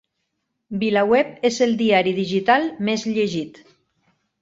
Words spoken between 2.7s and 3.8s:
més llegit